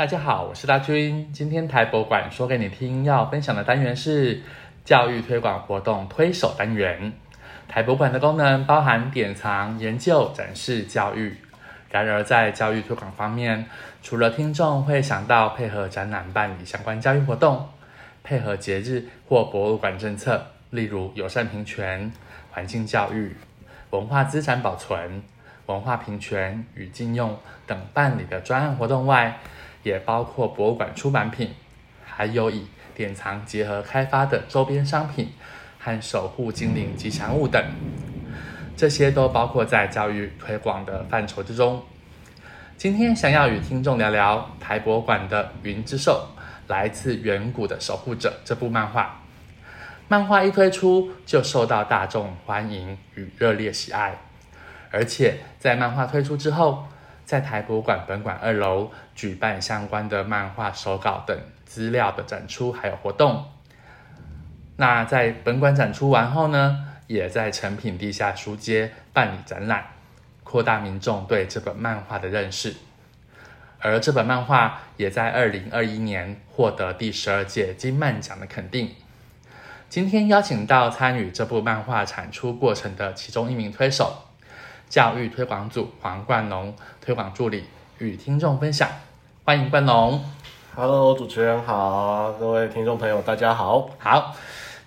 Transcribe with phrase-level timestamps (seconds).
[0.00, 1.30] 大家好，我是大军。
[1.30, 4.40] 今天台博馆说给你听，要分享的单元是
[4.82, 7.12] 教育推广活动推手单元。
[7.68, 11.36] 台博馆的功能包含典藏、研究、展示、教育。
[11.90, 13.66] 然而，在教育推广方面，
[14.02, 17.68] 除了听众会想到配合展览办理相关教育活动，
[18.22, 22.10] 配合节日或博物馆政策，例如友善平权、
[22.50, 23.36] 环境教育、
[23.90, 25.22] 文化资产保存、
[25.66, 29.38] 文化平权与禁用等办理的专案活动外，
[29.82, 31.54] 也包括博物馆出版品，
[32.04, 35.32] 还有以典藏结合开发的周边商品
[35.78, 37.62] 和守护精灵吉祥物等，
[38.76, 41.82] 这些都包括在教育推广的范畴之中。
[42.76, 46.28] 今天想要与听众聊聊台博物馆的《云之兽：
[46.66, 49.22] 来自远古的守护者》这部漫画。
[50.08, 54.18] 漫画一推出就受到大众欢迎与热烈喜爱，
[54.90, 56.88] 而且在漫画推出之后，
[57.30, 63.44] 在台博馆本馆二楼举办相关的漫画手稿等资料的展出，还有活动。
[64.78, 69.84] 那在本馆展出完后呢，也在诚品地下书街办理展览，
[70.42, 72.74] 扩大民众对这本漫画的认识。
[73.78, 78.90] 而这本漫画也在二零二一年获得第十二届金漫奖的肯定。
[79.88, 84.29] 今天邀请到参与这部漫画产出过程的其中一名推手。
[84.90, 87.64] 教育推广组黄冠龙推广助理
[87.98, 88.88] 与听众分享，
[89.44, 90.20] 欢迎冠龙。
[90.74, 93.88] Hello，主持人好，各位听众朋友大家好。
[93.98, 94.34] 好，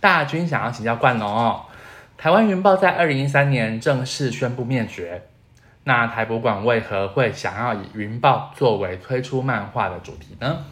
[0.02, 1.62] 大军想要请教冠龙哦，
[2.18, 5.24] 台湾云豹在二零一三年正式宣布灭绝，
[5.86, 10.66] 那台博馆为何会想要以云豹作为推出漫画的主题呢？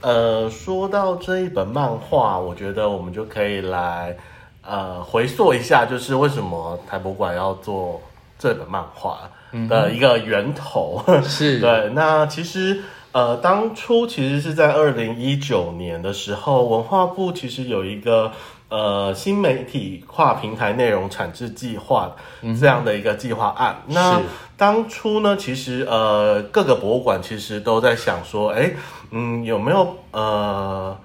[0.00, 4.16] 呃，说到这一本漫画，我觉得我们就可以来
[4.62, 8.02] 呃回溯一下，就是为什么台博馆要做。
[8.38, 9.30] 这本漫画
[9.68, 11.90] 的一个源头、嗯、是 对。
[11.94, 18.32] 那其实呃，当初其实是在二零一九年的时候，文化部其实有一个
[18.68, 22.14] 呃新媒体跨平台内容产制计划
[22.60, 23.82] 这样的一个计划案。
[23.86, 24.20] 嗯、那
[24.56, 28.72] 当初呢，其实呃各个博物馆其实都在想说，哎，
[29.10, 30.96] 嗯，有没有呃。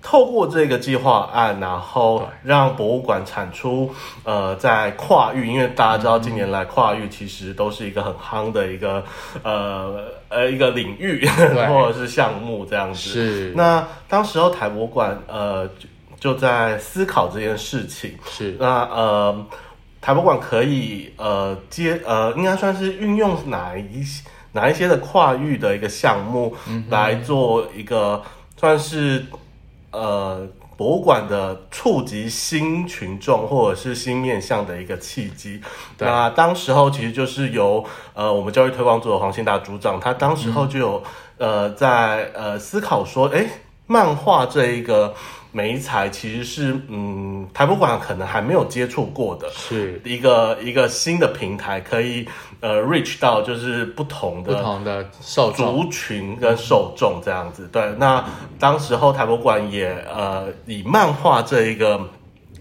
[0.00, 3.92] 透过这个计划案，然后让博物馆产出，
[4.22, 9.04] 呃，在跨域，因为大家知道近年来跨域其实都是一个很夯的一个，
[9.42, 11.26] 呃呃一个领域
[11.68, 13.00] 或者是项目这样子。
[13.00, 13.52] 是。
[13.56, 15.66] 那当时候台博馆呃
[16.20, 18.14] 就，就在思考这件事情。
[18.24, 18.56] 是。
[18.58, 19.46] 那呃
[20.00, 24.22] 台博馆可以呃接呃应该算是运用哪一些
[24.52, 26.56] 哪一些的跨域的一个项目
[26.88, 28.22] 来做一个
[28.56, 29.26] 算是。
[29.98, 35.60] 呃，博物馆的触及新群众或者是新面向的一个契机。
[35.98, 41.02] 那当时候其实就是由呃我们教育推广组的黄信达组长，他当时候就有、
[41.38, 43.44] 嗯、呃在呃思考说，哎，
[43.86, 45.12] 漫画这一个
[45.52, 52.26] 媒材其实是嗯台博馆可能还没有接触过的，是一个一个新的平台可以。
[52.60, 57.66] 呃，reach 到就是不同的不同的受族群跟受众这样子。
[57.66, 58.24] 嗯、对，那
[58.58, 62.00] 当时候台博馆也呃以漫画这一个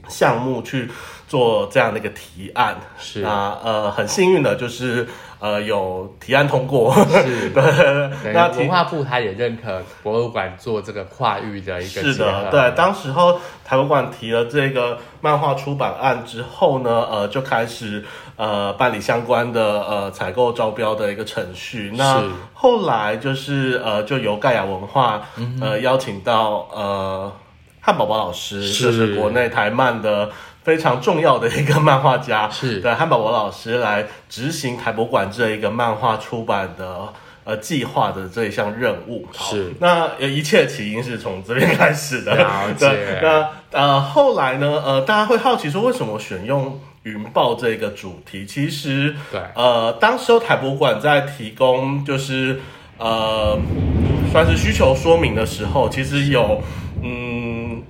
[0.07, 0.87] 项目去
[1.27, 2.77] 做这样的一个提案。
[2.99, 5.07] 是啊，呃，很幸运的就是
[5.39, 6.93] 呃有提案通过。
[7.09, 8.33] 是， 对。
[8.33, 12.01] 那文化部他也认可博物馆做这个跨域的一个。
[12.01, 12.71] 是的，对。
[12.75, 18.03] 当时候台博馆提了这个漫画出版案之后呢，呃，就开始。
[18.37, 21.91] 呃，办理相关的呃采购招标的一个程序。
[21.95, 22.21] 那
[22.53, 25.23] 后来就是呃，就由盖亚文化
[25.59, 27.33] 呃邀请到呃
[27.81, 30.29] 汉堡包老师，是就是国内台漫的
[30.67, 37.08] 非常重要的一个漫画家， 是对汉堡王老师来执行台博馆这一个漫画出版的
[37.46, 39.25] 呃计划的这一项任务。
[39.31, 42.35] 是，那一切起因是从这边开始的。
[42.35, 42.91] 了解。
[43.23, 46.78] 那呃后来呢，呃大家会好奇说，为什么选用？
[47.03, 52.59] 云豹这个主题，其实对，呃，当时候台博馆在提供就是
[52.97, 53.58] 呃，
[54.29, 56.61] 算是需求说明的时候，其实有
[57.02, 57.36] 嗯。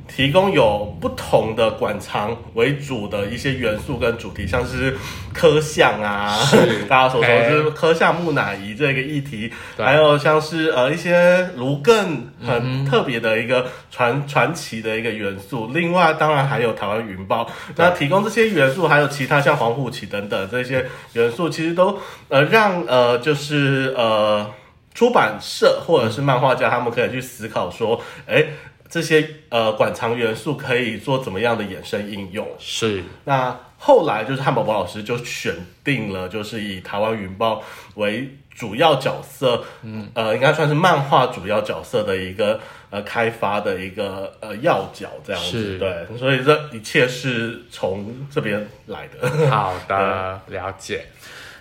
[0.08, 4.98] 提供有不同的馆藏为主的一些元素跟主题，像是
[5.34, 6.36] 科象啊，
[6.88, 15.70] 大家所说就是科象木乃伊这个议题，还有像是呃一些卢更很特别的一个传传奇的一个元素。
[15.74, 22.00] 另外，当然还有台湾云豹，那提供这些元素，还有其他像黄虎旗等等这些元素，其实都
[22.30, 24.50] 呃让呃就是呃
[24.94, 28.46] 出版社或者是漫画家他们可以去思考说，哎。
[28.90, 32.48] 这些呃馆藏元素可以做怎么样的衍生应用？
[32.60, 33.04] 是。
[33.26, 35.54] 那后来就是汉堡包老师就选
[35.84, 37.62] 定了，就是以台湾云豹
[37.96, 49.50] 为主要角色，嗯，呃，应该算是漫画主要角色的一个呃开发的一个呃要角这样子，是对，所以这一切是从这边来的。
[49.52, 51.06] 好的，了解。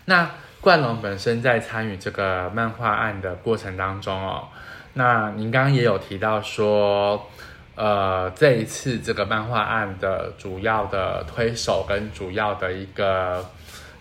[0.07, 0.31] 那
[0.63, 4.49] 冠龙本身在参与这个漫画案的过程当中哦，
[4.99, 7.29] 那您刚刚也有提到说，
[7.75, 13.45] 呃，这一次这个漫画案的主要的推手跟主要的一个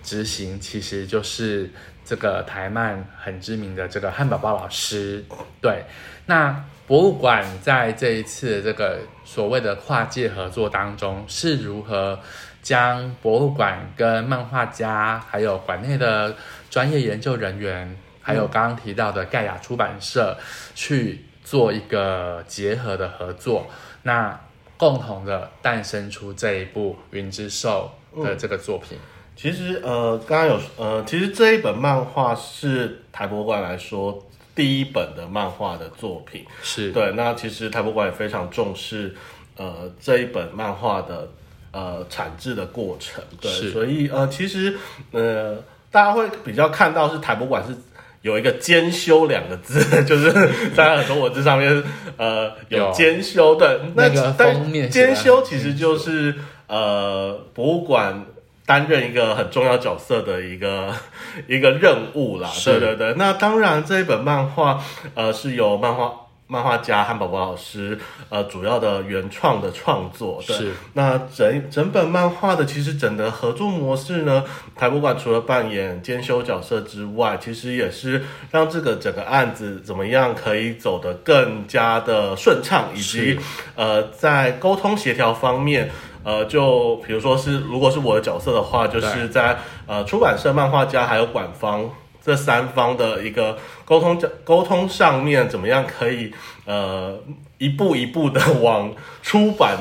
[0.02, 1.70] 执行，其实就是
[2.06, 5.26] 这个台漫很知名的这个汉堡包老师。
[5.62, 5.84] 对，
[6.28, 12.18] 那博物馆在这一次这个所谓的跨界合作当中，是如何
[12.62, 16.34] 将博物馆跟漫画家，还有馆内的
[16.70, 20.36] 专业研究人员，还有刚刚提到的盖亚出版社
[20.74, 21.24] 去。
[21.46, 23.68] 做一个结合的合作，
[24.02, 24.36] 那
[24.78, 27.92] 共同的诞生出这一部《云之兽》
[28.24, 28.98] 的这个作品。
[28.98, 29.06] 嗯、
[29.36, 34.26] 其实，呃，刚刚有，呃，其实这一本漫画是台博馆来说
[34.56, 36.44] 第一本的漫画的作品。
[36.64, 37.12] 是对。
[37.12, 39.16] 那其实台博馆也非常重视，
[39.58, 41.30] 呃，这一本漫画的
[41.72, 43.24] 呃产制的过程。
[43.40, 43.52] 对。
[43.72, 44.76] 所以，呃，其实，
[45.12, 45.56] 呃，
[45.92, 47.78] 大家会比较看到是台博馆是。
[48.26, 50.32] 有一个兼修两个字， 就是
[50.74, 51.84] 在很多文字上面，
[52.18, 53.82] 呃，有兼修的。
[53.94, 56.34] 那但兼修其实就是
[56.66, 58.26] 呃，博物馆
[58.66, 60.92] 担任一个很重要角色的一个
[61.48, 62.50] 一个任务啦。
[62.66, 63.14] 对对对。
[63.16, 64.84] 那当然，这一本漫画，
[65.14, 66.25] 呃，是由漫画。
[66.48, 67.98] 漫画家汉堡包老师，
[68.30, 70.72] 呃，主要的原创的创作，对，是。
[70.94, 74.44] 那整整本漫画的其实整个合作模式呢，
[74.76, 83.40] 台博馆除了扮演兼修角色之外，其实也是让这个整个案子怎么样可以走得更加的顺畅，以及
[83.76, 85.90] 呃，在沟通协调方面，
[86.24, 89.58] 呃，就比如说是如果是我的角色的话，就是在
[89.88, 91.90] 呃出版社、漫画家还有馆方。
[92.26, 93.56] 这三方的一个
[93.86, 96.34] 沟通，沟通上面怎么样可以
[96.66, 97.20] 呃
[97.60, 98.92] 一步一步的往
[99.22, 99.78] 出版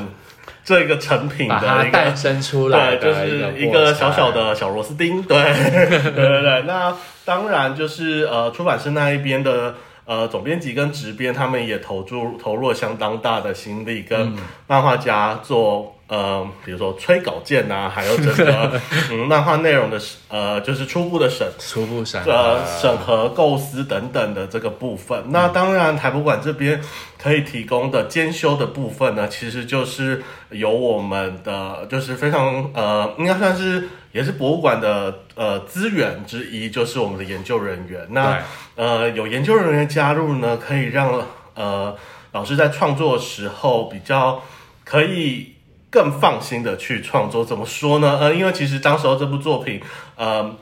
[0.63, 6.63] 这个成品的一个诞生出来，对，就是一个小小的小螺丝钉，对对对对。
[6.69, 6.95] 那
[7.25, 14.35] 当然就是呃出版社那一边的呃总编辑跟执编他们也投注投入了相当大的心力，跟
[14.67, 15.94] 漫画家做。
[16.07, 18.79] 呃，比如说催稿件啊，还有整个
[19.11, 19.99] 嗯漫画内容的
[20.29, 25.19] 呃，就是初步的审初步审呃审核构思等等的这个部分。
[25.25, 26.79] 嗯、那当然，台博馆这边
[27.19, 38.07] 可以提供的兼修的部分呢，其实就是有我们的就是非常呃，应该算是也是博物馆的呃资源之一，就是我们的研究人员。
[38.11, 38.43] 那
[38.77, 41.97] 呃有研究人员加入呢，可以让呃
[42.33, 44.43] 老师在创作的时候比较
[44.85, 45.54] 可以。
[45.95, 48.19] 更放心的去创作，怎么说呢？
[48.21, 49.81] 呃，因为其实当时候这部作品，
[50.17, 50.53] 呃，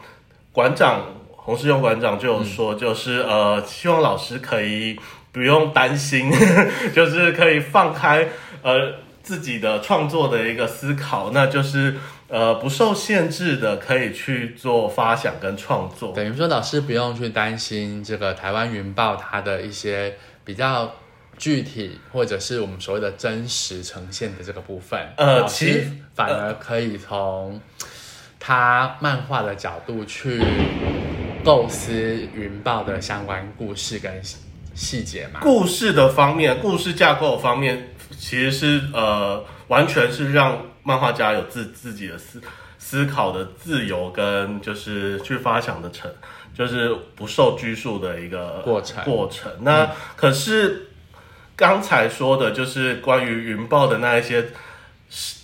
[0.52, 5.00] 馆长洪世勇馆长就有说，就是、嗯、呃，希望老师可以
[5.32, 6.30] 不用担心，
[6.94, 8.28] 就是可以放开
[8.60, 8.92] 呃
[9.22, 11.96] 自己的创作的一个思考，那就是
[12.28, 16.12] 呃不受限制的可以去做发想跟创作。
[16.12, 20.92] 等于说，老师不用去担心这个台湾云豹它的一些比较。
[21.42, 27.60] 具体或者是我们所谓的真实呈现的这个部分，呃，其实反而可以从
[28.38, 30.40] 他漫画的角度去
[31.44, 31.92] 构思
[32.32, 34.22] 云豹的相关故事跟
[34.72, 35.40] 细节嘛。
[35.42, 42.40] 故事的方面，故事架构方面，其实是呃，完全是让漫画家有自自己的思
[42.78, 46.08] 思考的自由，跟就是去发想的成，
[46.56, 49.50] 就是不受拘束的一个过程过程。
[49.62, 50.86] 那、嗯、可是。
[51.62, 54.46] 刚才说的就是关于云豹的那一些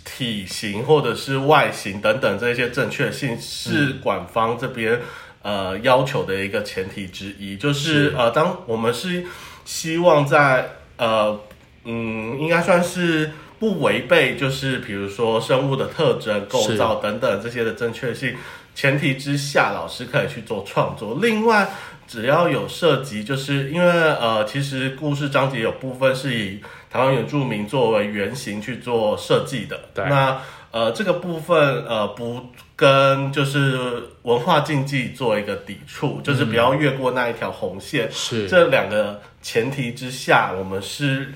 [0.05, 5.01] 体型或者是外形等等这些正确性，是馆方这边
[5.43, 7.57] 呃要求的一个前提之一。
[7.57, 9.25] 就是呃，当我们是
[9.65, 11.39] 希望在呃
[11.85, 18.35] 嗯，应该算是不违背，就是比如说生物的特征、构造等等这些的正确性
[18.75, 21.21] 前提之下，老师可以去做创作。
[21.23, 21.71] 另外。
[22.09, 26.59] 只要有涉及，就是因为呃，其实故事章节有部分是以
[26.91, 29.79] 台湾原住民作为原型去做设计的。
[29.93, 30.07] 对。
[30.09, 38.11] 那呃，这个部分呃，不跟就是文化禁忌做一个抵触，就是不要越过那一条红线。
[38.11, 38.49] 是、嗯。
[38.49, 41.35] 这两个前提之下，我们是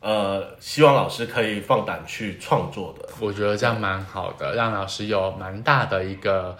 [0.00, 3.08] 呃，希望老师可以放胆去创作的。
[3.20, 6.58] 我觉得这样蛮好的，让老师有蛮大的一个。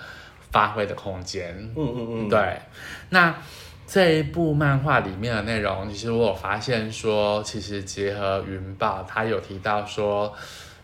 [0.50, 2.60] 发挥的空间，嗯嗯嗯，对。
[3.10, 3.34] 那
[3.86, 10.34] 这一部漫画里面的内容，其实我有发现说，其实结合云豹，他有提到说，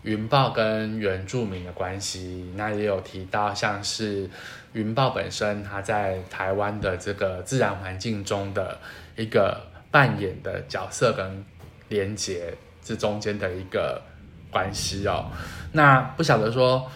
[0.02, 4.28] 云豹跟原住民的关系，那也有提到像是
[4.72, 8.78] 云豹本身它在台湾的这个自然环境中的
[9.16, 11.44] 一个扮演的角色跟
[11.88, 14.00] 连结这中间的一个
[14.50, 15.26] 关系哦。
[15.72, 16.90] 那不晓得说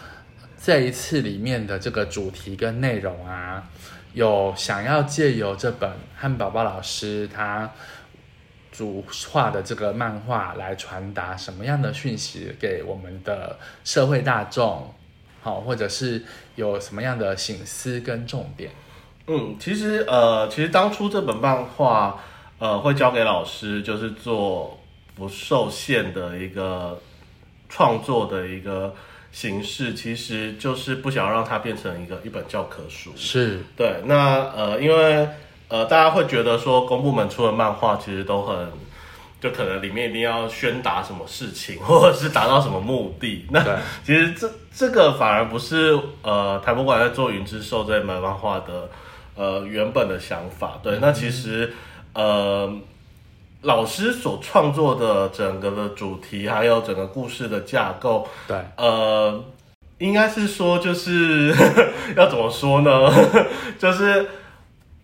[0.60, 3.68] 这一次里面的这个主题跟内容啊，
[4.12, 7.70] 有想要借由这本汉堡包老师他。
[8.70, 14.94] 主画的这个漫画来传达什么样的讯息给我们的社会大众，
[15.42, 16.22] 好，或者是
[16.54, 18.70] 有什么样的醒思跟重点？
[19.26, 22.22] 嗯，其实呃，其实当初这本漫画
[22.60, 24.78] 呃会交给老师，就是做
[25.16, 27.00] 不受限的一个
[27.68, 28.94] 创作的一个
[29.32, 33.12] 形式，其实就是不想让它变成一个一本教科书。
[33.16, 35.28] 是对，那呃，因为。
[35.70, 38.56] 呃，大家会觉得说公部门出的漫画其实都很，
[39.38, 43.44] 就可能里面一定要宣达什么事情，或者是达到什么目的。
[43.52, 43.62] 那
[44.02, 48.88] 其实这这个反而不是呃台博馆在做《云之兽》这一本漫画的
[49.34, 50.80] 呃原本的想法。
[50.82, 51.74] 对，那其实
[52.14, 52.74] 呃
[53.62, 59.44] 老师所创作的整个的主题，还有整个故事的架构，对，呃，
[59.98, 61.54] 应该是说就是
[62.16, 63.10] 要怎么说呢？
[63.78, 64.28] 就是。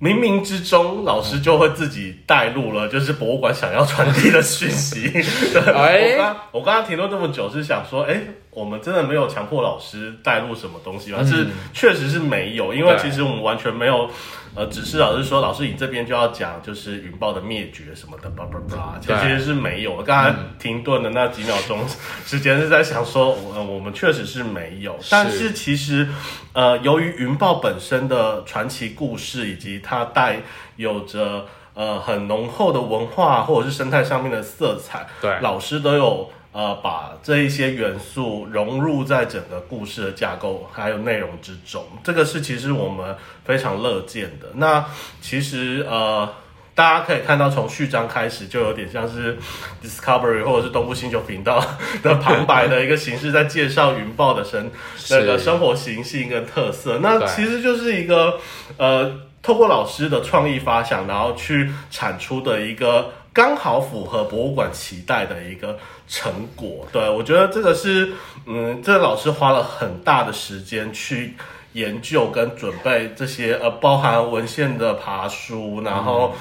[0.00, 5.08] 冥冥之中，老师就会自己带入了，就是博物馆想要传递的讯息。
[5.08, 5.62] 对，
[6.12, 8.20] 我刚我刚刚停顿这么久，是想说，哎，
[8.54, 11.18] 我们真的没有强迫老师带入什么东西吗？
[11.20, 14.08] 但是确实是没有，因为其实我们完全没有。
[14.56, 20.00] 呃，只是老师说，老师你这边就要讲，就是云豹的灭绝什么的，叭叭叭，其实是没有。
[20.04, 21.80] 刚才停顿的那几秒钟
[22.24, 24.96] 时间是在想说，我我们确实是没有。
[25.10, 26.08] 但是其实，
[26.52, 30.42] 呃，由于云豹本身的传奇故事，以及它带
[30.76, 36.30] 有着呃很浓厚的文化或者是生态上面的色彩，对，老师都有。
[36.54, 44.46] 呃，把这一些元素融入在整个故事的架构还有内容之中，这个是其实我们非常乐见的。
[44.54, 44.84] 那
[45.20, 46.32] 其实呃，
[46.72, 49.36] 大家可以看到，从序章开始就有点像是
[49.82, 51.60] Discovery 或者是东部星球频道
[52.04, 54.70] 的旁白的一个形式，在介绍云豹的生
[55.10, 57.00] 那个生活习性跟特色。
[57.02, 58.38] 那其实就是一个
[58.76, 63.10] 呃，透过老师的创意发想，然后去产出的一个。
[63.34, 65.76] 刚好符合博物馆期待的一个
[66.06, 68.12] 成果，对，我觉得这个是，
[68.46, 71.34] 嗯，这个老师花了很大的时间去
[71.72, 76.32] 研究跟准备这些，呃，包含文献的爬书，然后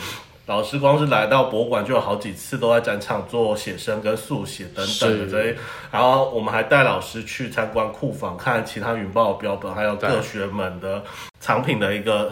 [0.45, 5.57] 老师光是来到博物馆就有好几次都在展场做写生跟速写等等的这些，
[5.91, 11.03] 然后我们还带老师去参观库房，看其他云豹的标本，还有各学门的
[11.39, 12.31] 藏品的一个。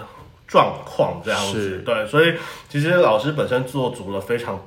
[0.51, 2.35] 状况这样子，对，所以
[2.67, 4.61] 其实老师本身做足了非常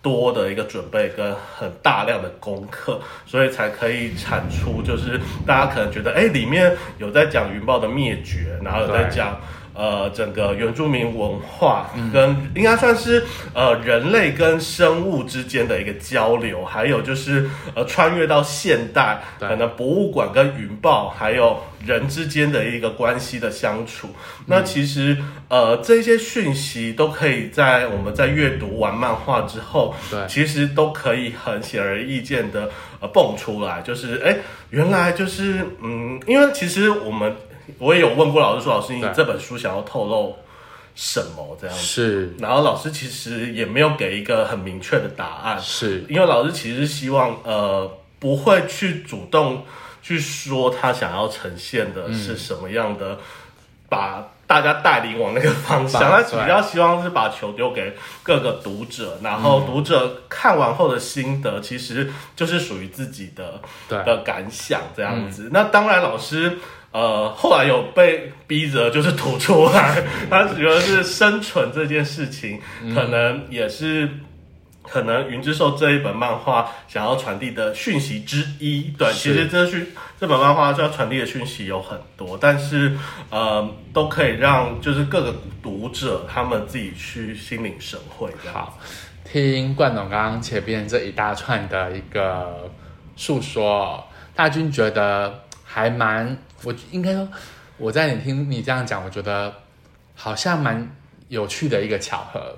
[0.00, 9.36] 多的一个准备跟很大量的功课，所以才可以产出，就是大家可能觉得，哎，里面有在讲云豹的灭绝，然后有在讲。
[9.74, 24.08] 呃，整个原住民文化跟应该算是呃人类跟生物之间的一个交流，还有就是呃穿越到现代，可能博物馆跟云豹还有人之间的一个关系的相处。
[24.46, 25.16] 那其实
[25.48, 34.36] 呃这些讯息都可以在我们在阅读完漫画之后，对，其实都可以很显而易见的呃蹦出来，就是哎
[34.70, 37.34] 原来就是嗯，因为其实我们。
[37.78, 40.36] 我也有问过老师说，老师，你这本书想要透露
[40.94, 41.56] 什么？
[41.60, 41.82] 这样子。
[41.82, 46.04] 是，然后老师其实也没有给一个很明确的答案，是。
[46.08, 49.64] 因为老师其实希望呃不会去主动
[50.02, 53.18] 去说他想要呈现的是什么样的，嗯、
[53.88, 65.44] 把大家带领往那个方向，他比较希望是把球丢给各个读者，然后读者看完后的心得其实就是属于自己的的感想这样子。
[65.44, 66.58] 嗯、那当然老师。
[66.94, 72.60] 呃，后来有被逼着就是吐出来，他觉得是生存这件事情，
[72.94, 74.08] 可能也是
[74.80, 78.92] 可能《云之兽》这一本漫画想要传递的讯息之一。
[78.96, 79.84] 对，其实这讯
[80.20, 82.96] 这本漫画就要传递的讯息有很多，但是
[83.28, 88.30] 呃，都可以让就是各个读者他们自己去心领神会。
[88.52, 88.78] 好，
[89.24, 92.70] 听冠总刚刚前面这一大串的一个
[93.16, 95.40] 述说，大军觉得
[95.74, 96.38] 还蛮。
[96.62, 97.28] 我应该说，
[97.78, 99.52] 我在你听你这样讲，我觉得
[100.14, 100.88] 好像蛮
[101.26, 102.56] 有趣的一个巧合，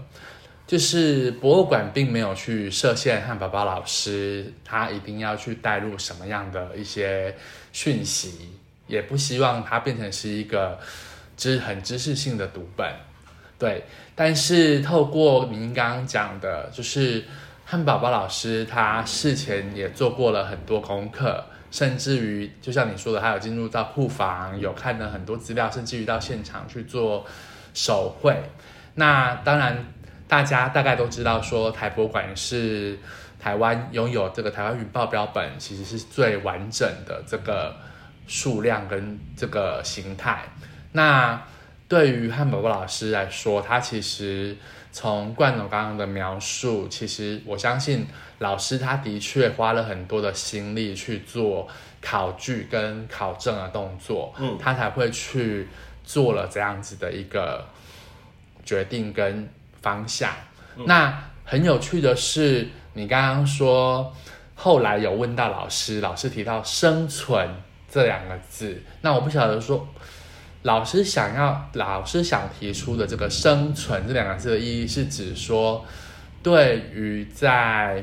[0.67, 7.35] 就是博物馆并没有去设限汉堡包老师他一定要去带入什么样的一些
[7.73, 8.51] 讯息，
[8.87, 10.79] 也不希望它变成是一个
[11.39, 12.93] 知很知识性的读本，
[13.59, 13.83] 对。
[14.15, 17.25] 但是透过您刚刚讲的，就是
[17.65, 21.45] 汉堡包老师他事前也做过了很多功课，
[21.77, 27.27] 甚至于就像你说的，他有进入到库房，有看了很多资料，甚至于到现场去做
[27.75, 28.35] 手绘。
[28.95, 29.85] 那当然，
[30.27, 32.99] 大家大概都知道说，台博馆是
[33.39, 37.77] 台湾拥有这个台湾云豹标本，其实是最完整的这个
[38.27, 40.45] 数量跟这个形态。
[40.93, 41.43] 那
[41.89, 44.57] 对于汉堡包老师来说，他其实。
[44.97, 48.07] 从冠总刚刚的描述，其实我相信
[48.39, 51.69] 老师他的确花了很多的心力去做
[52.01, 55.69] 考据跟考证的动作，嗯，他才会去
[56.03, 57.63] 做了这样子的一个
[58.65, 59.47] 决定跟
[59.83, 60.33] 方向。
[60.79, 64.11] 嗯、那很有趣的是，你刚刚说
[64.55, 67.47] 后来有问到老师，老师提到生存
[67.91, 69.87] 这两个字，那我不晓得说。
[70.63, 75.85] 老师想要，老师想提出的这个“生存”这两个字的意义，是指说，
[76.43, 78.03] 对于在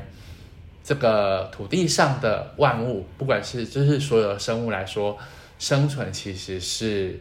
[0.84, 5.18] 这个土地上的万物，不管是就是所有的生物来说，
[5.60, 7.20] 生存其实是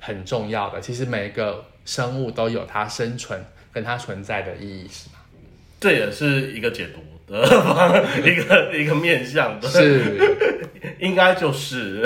[0.00, 0.80] 很重要的。
[0.80, 5.20] 其实每一个生物都有它生存跟它存在的意义，是吗？
[5.80, 7.00] 这也是一个解读
[7.32, 7.42] 的。
[8.20, 10.16] 一个一个面向的是，
[11.02, 12.00] 应该就是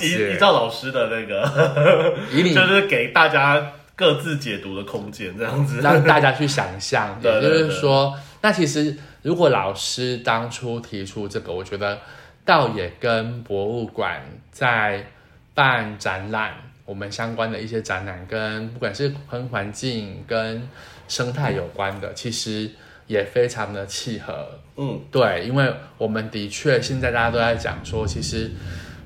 [0.00, 7.16] 依 依照老师的那个， 就是给大家各自解读的空间，这样子让大家去想象。
[7.22, 11.98] 也就是说，那其实如果老师当初提出这个，我觉得
[12.44, 14.20] 倒也跟博物馆
[14.50, 15.06] 在
[15.54, 20.68] 办展览，我们相关的一些展览，跟不管是跟环境跟
[21.06, 22.68] 生态有关的，其实。
[23.08, 24.46] 也非常的契合，
[24.80, 28.52] 嗯，对，因为我们的确现在大家都在讲说，其实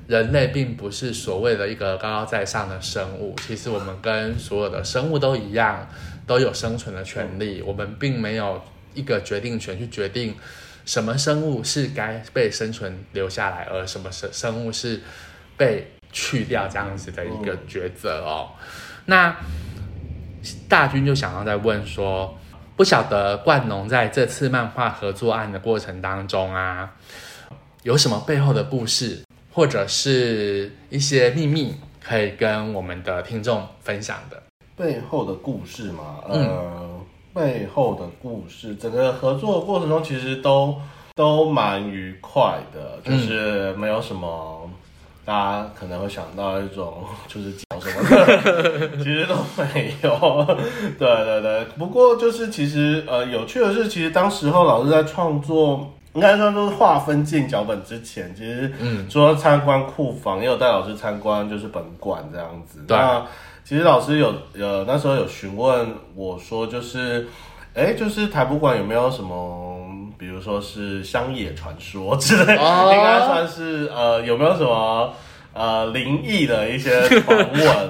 [0.05, 5.89] 人类并不是所谓的一个高高在上的生物，其实我们跟所有的生物都一样，
[6.27, 8.61] 都有生存的权利，嗯，我们并没有
[8.93, 10.35] 一个决定权去决定
[10.85, 15.01] 什么生物是该被生存留下来，而什么生生物是
[15.57, 18.51] 被去掉这样子的一个抉择哦。
[18.59, 18.67] 嗯，
[19.07, 19.35] 那
[20.69, 22.37] 大军就想要再问说。
[22.75, 26.91] 不晓得冠农在这次漫画合作案的过程当中啊，
[27.83, 34.41] 有什么背后的故事，或者是一些秘密，可以跟我们的听众分享的？
[34.75, 36.99] 背后的故事嘛，嗯、呃，
[37.33, 40.75] 背后的故事，整个合作过程中其实都
[41.13, 44.67] 都蛮愉快的，就是没有什么。
[45.25, 50.57] 大家可能会想到一种 就是讲什么的，其实都没有。
[50.99, 62.83] 对对对，不过就是其实呃有趣的是，其实当时候老师在创作，应该说都是划分进脚本之前，其实嗯，除了参观库房，也有带老师参观就是本馆这样子。
[62.87, 62.97] 对。
[62.97, 63.25] 那
[63.63, 67.25] 其实老师有呃那时候有询问我说，就是
[67.73, 69.72] 哎，就是台博馆有没有什么？
[70.23, 75.13] 比如说是乡野传说之类，哦、应该算是呃有没有什么
[75.51, 77.89] 呃灵异的一些传闻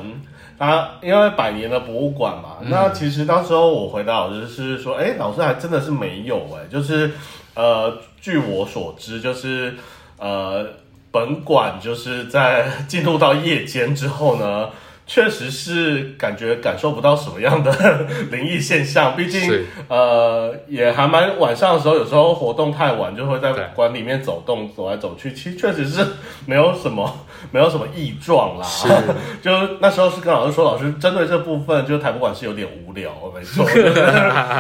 [0.58, 0.98] 啊？
[1.04, 7.12] 因为百年的博物馆嘛，嗯、那其实当时候我回答老师是说，哎，老师还真的是没有哎，就是
[7.54, 9.76] 呃据我所知，就是
[10.18, 10.66] 呃
[11.12, 14.70] 本馆就是在进入到夜间之后呢。
[15.06, 17.72] 确实是感觉感受不到什么样的
[18.32, 26.06] 灵异现象，毕竟呃也还蛮晚上的时候，有时候活动太晚就会在馆里面走动，走来走去，其实确实是
[26.46, 27.20] 没有什么
[27.52, 28.66] 没有什么异状啦。
[28.66, 28.88] 是，
[29.44, 33.66] 就那时候是跟老师说，老师针对这部分，就台博馆是有点无聊，没错，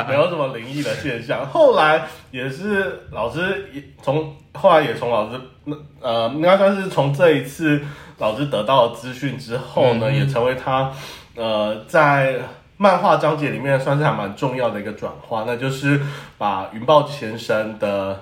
[0.07, 1.47] 没有什么灵异的现象。
[1.47, 7.81] 后来也是老师也从后来也从老师那呃应该算是从这一次。
[8.17, 10.91] 老师得到了资讯之后呢，嗯、也成为他，
[11.35, 12.39] 呃，在
[12.77, 15.99] 漫画章节里面算是还蛮重要的一个转化，那就是
[16.37, 18.21] 把云豹先生的，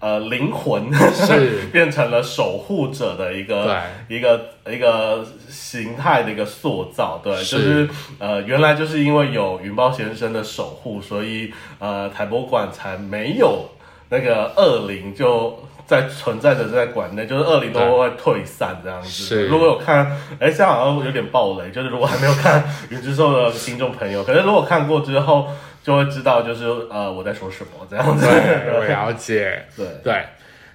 [0.00, 1.62] 呃，灵魂是。
[1.72, 7.56] 变成了守护者的一个一个一个形态的一个塑造，对，是。
[7.56, 13.70] 就是呃，原来就是因为有云豹先生的守护，所以呃，台博馆才没有
[14.12, 15.58] 那个恶灵就。
[15.84, 19.08] 在存在着在馆内，就是恶灵都会退散这样子。
[19.10, 20.06] 是，如果有看，
[20.38, 21.70] 哎、欸，这样好像有点暴雷。
[21.70, 25.48] 就是如果还没有看《云之兽》的听众朋友，可是如果看过之后，
[25.82, 28.24] 就会知道就是呃我在说什么这样子。
[28.24, 29.66] 对， 我了解。
[29.76, 30.24] 对对。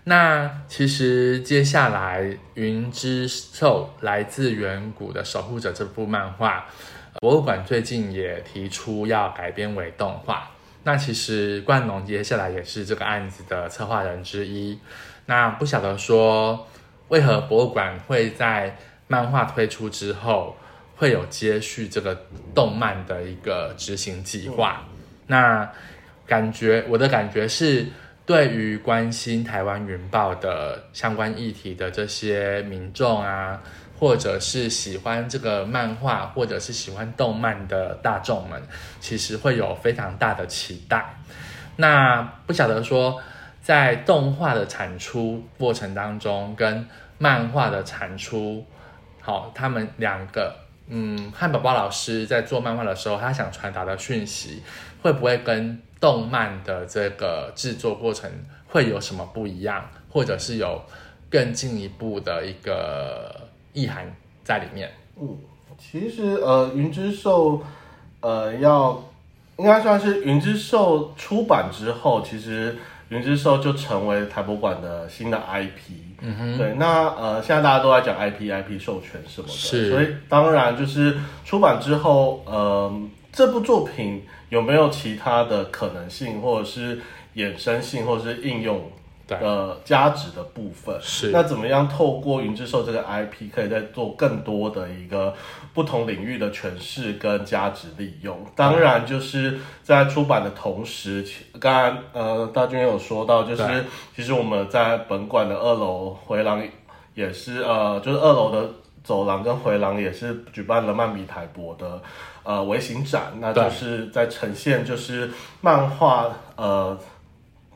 [0.04, 2.22] 那其实接下来
[2.54, 6.66] 《云之兽》来自远古的守护者这部漫画，
[7.22, 10.52] 博物馆最近也提出要改编为动画。
[10.88, 14.80] 那其实冠农接下来也是这个案子的策划人之一。
[15.26, 16.66] 那不晓得说，
[17.10, 18.74] 为何博物馆会在
[19.06, 20.56] 漫画推出之后，
[20.96, 22.18] 会有接续这个
[22.56, 24.82] 动漫的一个执行计划？
[25.26, 25.70] 那
[26.26, 27.88] 感觉我的感觉是，
[28.28, 33.64] 对于关心台湾云豹的相关议题的这些民众啊，
[33.98, 38.62] 或者是喜欢这个漫画，或者是喜欢动漫的大众们，
[39.00, 41.16] 其实会有非常大的期待。
[41.78, 43.18] 那不晓得说，
[43.62, 46.86] 在动画的产出过程当中，跟
[47.18, 48.66] 漫画的产出，
[49.22, 50.54] 好，他们两个，
[50.90, 54.62] 嗯，汉堡包老师在做漫画的时候，他想传达的讯息，
[55.08, 58.30] 会不会跟动漫的这个制作过程
[58.68, 60.82] 会有什么不一样，或者是有
[61.30, 63.34] 更进一步的一个
[63.72, 64.92] 意涵在里面？
[65.18, 65.38] 嗯，
[65.78, 67.64] 其实呃，云之兽
[68.20, 69.02] 呃要
[69.56, 75.94] 应该算是云之兽出版之后，其实云之兽就成为台博馆的新的 IP。
[76.20, 82.94] 嗯哼，对，那呃现在大家都在讲 IP，IP 授权什么的，是，所以当然就是出版之后，呃。
[83.38, 87.00] 这部作品有没有其他的可能性，或者是
[87.36, 88.92] 衍生性，或者是应用
[89.28, 90.98] 的价值的部分？
[91.00, 91.30] 是。
[91.30, 95.36] 那怎么样透过云之兽这个 IP，可以再做更多的一个
[95.72, 98.44] 不同领域的诠释跟价值利用？
[98.56, 101.24] 当然，就是在出版的同时，
[101.60, 106.68] 刚刚呃大军有说到，就是其实我们在本馆的二楼回廊
[107.14, 108.68] 也是呃，就是二楼的
[109.08, 112.00] 走廊跟回廊也是举办了曼比台博的。
[112.44, 116.98] 呃，微型展，那就是在呈现，就是漫画，呃，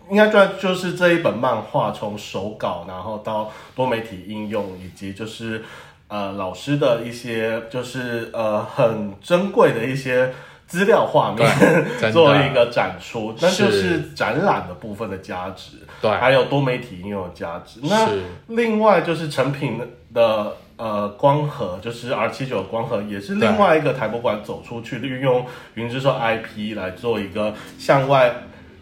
[0.09, 5.61] 应该算就是这一本漫画从手稿，然后到多媒体应用，以及就是
[6.07, 10.33] 呃老师的一些，就是呃很珍贵的一些
[10.71, 11.47] 资料画面，
[12.13, 17.81] 做一个展出，那就是展览的部分的价值，对，还有多媒体应用的价值。
[17.83, 18.07] 那
[18.47, 19.79] 另外就是成品
[20.13, 20.55] 的。
[20.77, 28.33] 呃，光盒就是 R 七九光盒，也是另外一个台博馆走出去，运用云之兽 IP 来做一个向外，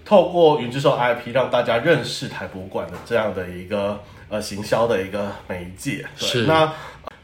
[0.06, 3.99] 透过云之兽 IP 让大家认识台博馆的这样的一个
[4.30, 6.06] 呃行销的一个媒介。
[6.17, 6.71] 对，是那。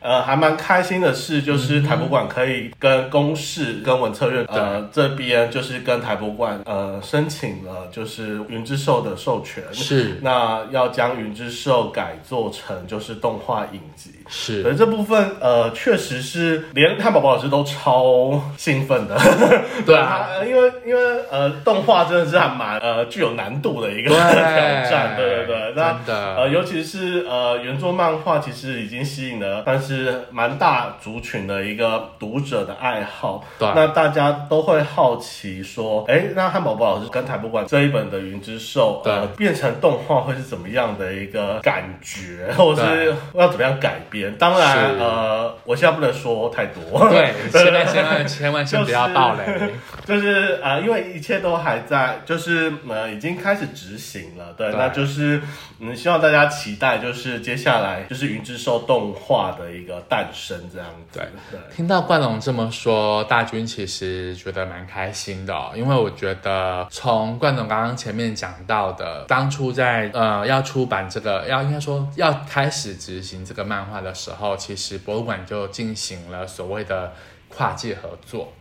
[0.05, 10.19] 呃，还蛮开心的是，就是台博馆可以跟公视、跟文策院呃这边，就是跟台博馆呃申请了，就是云之兽的授权，是。
[10.21, 19.17] 那要将云之兽改做成就是动画影集，是，所以这部分呃确实是连汉堡包老师都超兴奋的，
[19.87, 25.99] 对啊，因为因为呃动画真的是还蛮呃具有难度的一个 挑战，对对对，那
[26.37, 29.94] 呃尤其是呃原作漫画其实已经吸引了，但是。
[29.95, 44.35] 是蛮大族群的一个读者的爱好，对，那大家都会好奇说，哎，那汉堡包老师跟台博馆这一本的《云之兽》呃，变成动画会是怎么样的一个感觉，或者是要怎么样改编？
[44.37, 49.71] 当然，呃，我现在不能说太多，对， 千万千万千万先不要爆雷，就是、
[50.05, 54.79] 就是、呃，因为一切都还在，就是呃，已经开始执行了，对，对。
[54.79, 55.41] 那就是
[55.79, 59.95] 嗯，希望大家期待，就是接下来就是《云之兽》动画的一个。
[59.95, 77.13] 一个诞生这样子，对，对，听到冠龙这么说，大军其实觉得蛮开心的哦，因为我觉得从冠龙刚刚前面讲到的，当初在呃要出版这个，要应该说要开始执行这个漫画的时候，其实博物馆就进行了所谓的
[77.47, 78.51] 跨界合作。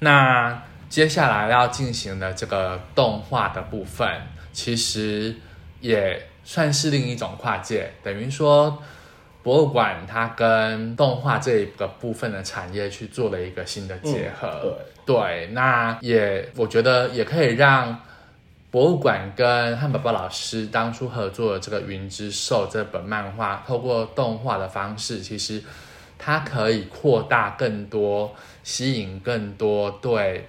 [0.00, 4.06] 那接下来要进行的这个动画的部分，
[4.52, 5.34] 其实
[5.80, 8.82] 也算是另一种跨界，等于说。
[9.42, 14.74] 博物馆它跟动画这一个部分的产业去做了一个新的结合，嗯、
[15.06, 17.98] 对对，那也我觉得也可以让
[18.70, 25.62] 博物馆跟汉堡包老师当初合作的这个《云之兽》这本漫画，透过动画的方式，其实
[26.18, 30.46] 它可以扩大更多，吸引更多对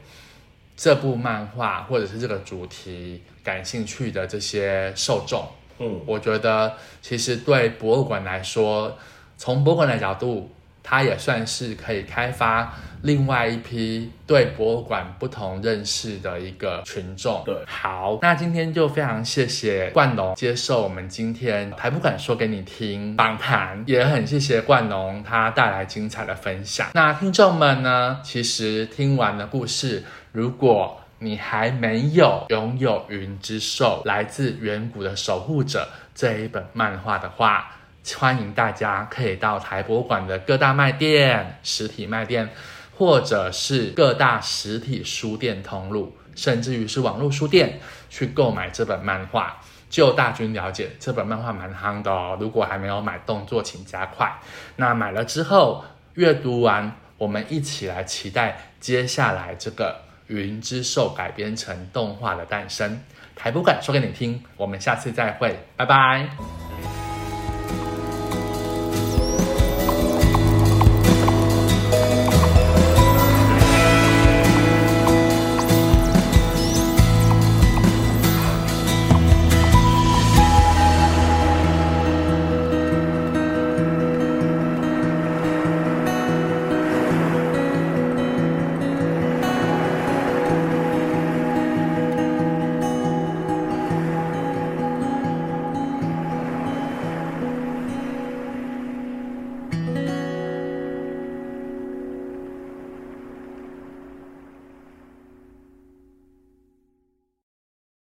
[0.75, 5.47] 这部漫画或者是这个主题感兴趣的这些受众。
[5.79, 8.97] 嗯，我觉得其实对博物馆来说，
[9.37, 10.51] 从博物馆的角度，
[10.83, 17.41] 它也算是可以开发另外一批对博物馆不同认识的一个群众。
[17.45, 26.89] 对，好，那今天就非常谢谢冠龙接受我们今天台不敢说给你听访谈，也很谢谢冠龙他带来精彩的分享。
[26.93, 37.71] 那听众们呢，其实听完了故事，如果你还没有拥有《云之兽：来自远古的守护者》这一本漫画的话，
[38.17, 42.49] 欢迎大家可以到台博馆的各大卖店、实体卖店，
[42.97, 49.57] 或者是各大实体书店通路，甚至于是网络书店去购买这本漫画。
[49.89, 52.37] 就大军了解，这本漫画蛮夯的哦。
[52.39, 54.39] 如果还没有买，动作请加快。
[54.77, 60.08] 那买了之后，阅读完，我们一起来期待接下来这个。
[60.29, 62.99] 云之兽》改编成动画的诞生。
[63.35, 66.68] 台博馆说给你听，我们下次再会，拜拜。